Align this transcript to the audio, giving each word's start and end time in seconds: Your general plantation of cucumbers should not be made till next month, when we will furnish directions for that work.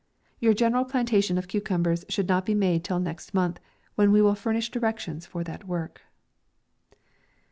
Your 0.39 0.55
general 0.55 0.83
plantation 0.83 1.37
of 1.37 1.47
cucumbers 1.47 2.05
should 2.09 2.27
not 2.27 2.43
be 2.43 2.55
made 2.55 2.83
till 2.83 2.99
next 2.99 3.35
month, 3.35 3.59
when 3.93 4.11
we 4.11 4.19
will 4.19 4.33
furnish 4.33 4.71
directions 4.71 5.27
for 5.27 5.43
that 5.43 5.67
work. 5.67 6.01